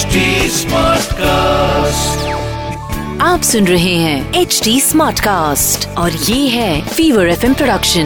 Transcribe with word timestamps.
HD 0.00 0.18
Smartcast. 0.50 2.20
आप 3.20 3.40
सुन 3.42 3.66
रहे 3.66 3.94
हैं 3.94 4.34
एच 4.34 4.60
डी 4.64 4.80
स्मार्ट 4.80 5.20
कास्ट 5.20 5.88
और 5.88 6.12
ये 6.12 6.48
है 6.48 6.88
फीवर 6.88 7.28
एफ़ 7.28 7.46
प्रोडक्शन 7.46 8.04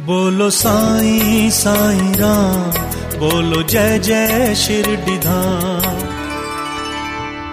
बोलो 0.00 0.50
साईं 0.50 1.50
साईं 1.50 2.14
राम 2.14 2.70
बोलो 3.18 3.62
जय 3.62 3.98
जय 3.98 4.54
शिरडीधाम 4.54 6.08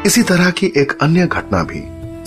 इसी 0.06 0.24
तरह 0.24 0.50
की 0.50 0.74
एक 0.78 0.98
अन्य 1.02 1.28
घटना 1.28 1.64
भी 1.64 1.82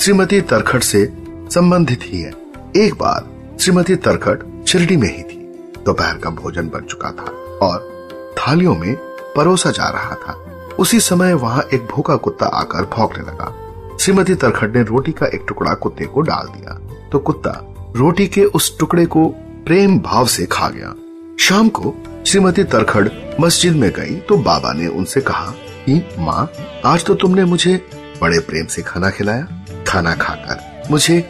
श्रीमती 0.05 0.41
तरखट 0.41 0.82
से 0.82 1.12
संबंधित 1.50 2.00
ही 2.05 2.21
है। 2.21 2.32
एक 2.77 2.95
बार 2.95 3.30
श्रीमती 3.61 3.96
तरखट 3.96 4.66
शिरडी 4.68 4.96
में 4.96 5.16
ही 5.16 5.23
थी। 5.23 5.39
दोपहर 5.87 6.14
का 6.14 6.30
भोजन 6.30 6.62
बन 6.62 6.80
चुका 6.80 7.11
था 7.11 7.32
और 7.66 7.91
थालियों 8.39 8.77
में 8.77 9.10
परोसा 9.37 9.70
जा 9.70 9.89
रहा 9.89 10.15
था। 10.15 10.45
उसी 10.79 11.01
समय 11.01 11.34
वहाँ 11.34 11.62
एक 11.75 11.87
भूखा 11.87 12.16
कुत्ता 12.16 12.47
आकर 12.47 12.84
भौंकने 12.84 13.23
लगा। 13.23 13.56
श्रीमती 14.01 14.34
तरखट 14.34 14.77
ने 14.77 14.83
रोटी 14.83 15.12
का 15.12 15.27
एक 15.27 15.45
टुकड़ा 15.48 15.75
कुत्ते 15.75 16.05
को 16.05 16.20
डाल 16.20 16.47
दिया। 16.47 16.80
तो 17.12 17.19
कुत्ता 17.19 17.75
रोटी 17.97 18.27
के 18.27 18.45
उस 18.45 18.79
टुकड़े 18.79 19.06
को 19.06 19.27
प्रेम 19.66 19.98
भाव 19.98 20.27
से 20.27 20.47
खा 20.47 20.69
गया। 20.69 20.95
शाम 21.41 21.69
को 21.69 21.95
श्रीमती 22.27 22.65
तरखड़ 22.65 23.09
मस्जिद 23.41 23.77
में 23.77 23.91
गई 23.91 24.16
तो 24.16 24.37
बाबा 24.37 24.73
ने 24.73 24.87
उनसे 24.87 25.20
कहा 25.20 25.47
कि, 25.87 26.09
माँ, 26.19 26.51
आज 26.87 27.05
तो 27.05 27.15
तुमने 27.15 27.45
मुझे 27.45 27.91
बड़े 28.23 28.39
प्रेम 28.39 28.67
से 28.67 28.83
खाना 28.83 29.11
खिलाया। 29.11 29.48
खाना 29.89 30.15
खाकर 30.15 30.83
मुझे 30.91 31.20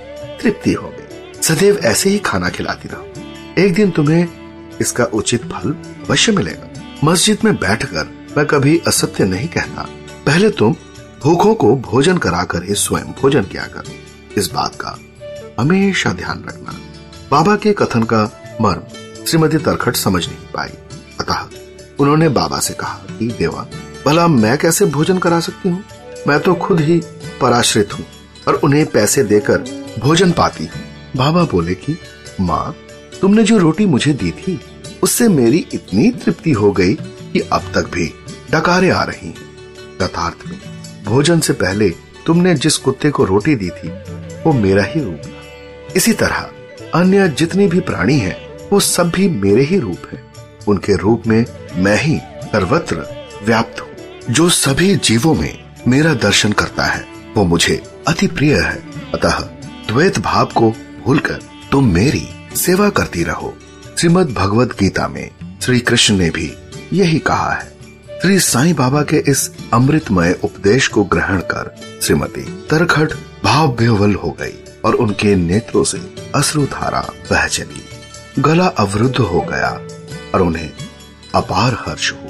तृप्ति 0.42 0.72
हो 0.72 0.88
गई। 0.88 1.42
सदैव 1.42 1.78
ऐसे 1.78 2.10
ही 2.10 2.18
खाना 2.18 2.48
खिलाती 2.48 2.88
रहो। 2.88 3.06
एक 3.58 3.74
दिन 3.74 3.90
तुम्हें 3.90 4.28
इसका 4.80 5.04
उचित 5.04 5.42
फल 5.42 5.70
अवश्य 6.08 6.32
मिलेगा। 6.32 6.69
मस्जिद 7.04 7.38
में 7.44 7.56
बैठकर 7.56 8.26
मैं 8.36 8.46
कभी 8.46 8.82
असत्य 8.86 9.24
नहीं 9.24 9.48
कहता। 9.48 9.88
पहले 10.26 10.50
तुम 10.50 10.74
भूखों 11.22 11.54
को 11.54 11.76
भोजन 11.76 12.18
कराकर 12.18 12.64
ही 12.64 12.74
स्वयं 12.74 13.04
भोजन 13.04 13.42
किया 13.42 13.62
कर। 13.62 13.82
इस 14.38 14.50
बात 14.52 14.74
का 14.74 14.98
हमेशा 15.60 16.12
ध्यान 16.12 16.44
रखना। 16.48 16.74
बाबा 17.30 17.56
के 17.56 17.72
कथन 17.72 18.02
का 18.02 18.42
मर्म 18.60 18.82
श्रीमती 19.26 19.58
तरखट 19.58 19.96
समझ 19.96 20.26
नहीं 20.26 20.36
पाई। 20.36 20.68
अतः 21.20 21.46
उन्होंने 22.00 22.28
बाबा 22.28 22.58
से 22.58 22.74
कहा 22.74 22.98
कि, 23.18 23.26
देवा, 23.26 23.66
भला 24.06 24.28
मैं 24.28 24.58
कैसे 24.58 24.86
भोजन 24.86 25.18
करा 25.18 25.40
सकती 25.40 25.68
हूँ? 25.68 25.84
मैं 26.28 26.40
तो 26.40 26.54
खुद 26.54 26.80
ही 26.80 27.02
पराश्रित 27.40 27.98
हूँ 27.98 28.06
और 28.48 28.54
उन्हें 28.54 28.86
पैसे 28.86 29.22
देकर 29.22 29.58
भोजन 29.98 30.32
पाती 30.32 30.64
हूँ। 30.64 30.82
बाबा 31.16 31.44
बोले 31.44 31.74
कि, 31.74 31.98
माँ, 32.40 32.76
तुमने 33.20 33.42
जो 33.42 33.58
रोटी 33.58 33.86
मुझे 33.86 34.12
दी 34.12 34.30
थी 34.30 34.60
उससे 35.02 35.28
मेरी 35.28 35.66
इतनी 35.74 36.10
तृप्ति 36.10 36.52
हो 36.52 36.72
गई 36.72 36.94
कि 37.32 37.48
अब 37.52 37.60
तक 37.60 37.90
भी 37.92 38.12
डकारे 38.50 38.90
आ 38.90 39.02
रही 39.02 39.34
तथार्थ 40.02 40.48
में 40.48 40.60
भोजन 41.04 41.40
से 41.40 41.52
पहले 41.52 41.90
तुमने 42.26 42.54
जिस 42.54 42.76
कुत्ते 42.76 43.10
को 43.10 43.24
रोटी 43.24 43.54
दी 43.54 43.70
थी, 43.70 43.88
वो 44.46 44.52
मेरा 44.52 44.84
ही 44.84 45.00
रूप 45.00 45.22
था। 45.26 45.30
इसी 45.96 46.12
तरह, 46.12 46.50
अन्य 46.94 47.28
जितनी 47.28 47.66
भी 47.66 47.80
प्राणी 47.80 48.18
हैं, 48.18 48.68
वो 48.72 48.80
सब 48.80 49.10
भी 49.10 49.28
मेरे 49.28 49.62
ही 49.62 49.78
रूप 49.78 49.98
हैं। 50.12 50.32
उनके 50.68 50.96
रूप 50.96 51.22
में 51.26 51.46
मैं 51.76 52.02
ही 52.02 52.18
सर्वत्र 52.44 53.26
व्याप्त 53.44 53.80
हूँ। 53.80 53.88
जो 54.30 54.48
सभी 54.48 54.96
जीवों 54.96 55.34
में 55.34 55.58
मेरा 55.88 56.14
दर्शन 56.14 56.52
करता 56.52 56.84
है, 56.84 57.04
वो 57.36 57.44
मुझे 57.44 57.82
अति 58.08 58.26
प्रिय 58.26 58.54
है। 58.54 58.82
अतः, 59.14 59.38
द्वैत 59.88 60.18
भाव 60.18 60.46
को 60.46 60.70
भूलकर 61.04 61.38
तुम 61.72 61.92
मेरी 61.94 62.28
सेवा 62.56 62.90
करती 62.90 63.24
रहो। 63.24 63.56
श्रीमद 64.00 64.30
भगवत 64.30 64.68
गीता 64.80 65.08
में 65.08 65.30
श्री 65.62 65.80
कृष्ण 65.80 66.16
ने 66.16 66.30
भी 66.30 66.52
यही 66.92 67.18
कहा 67.18 67.52
है। 67.52 67.72
श्री 68.22 68.38
साईं 68.38 68.74
बाबा 68.74 69.02
के 69.02 69.16
इस 69.16 69.50
अमृतमय 69.72 70.38
उपदेश 70.44 70.88
को 70.88 71.04
ग्रहण 71.04 71.40
कर 71.40 71.74
श्रीमती 72.02 72.42
तरखट 72.70 73.12
भाव 73.44 73.76
विह्वल 73.76 74.14
हो 74.14 74.30
गई 74.30 74.80
और 74.84 74.94
उनके 74.94 75.36
नेत्रों 75.36 75.84
से 75.84 75.98
अश्रु 76.34 76.64
धारा 76.64 77.00
बह 77.30 77.46
चली 77.46 77.84
गला 78.42 78.66
अवरुद्ध 78.66 79.16
हो 79.16 79.40
गया 79.40 79.70
और 80.34 80.42
उन्हें 80.42 80.70
अपार 81.34 81.74
हर्ष 81.74 82.12
हुआ। 82.12 82.29